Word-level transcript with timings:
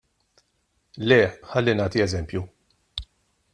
Le, 1.11 1.19
ħalli 1.51 1.77
nagħti 1.81 2.03
eżempju. 2.07 2.43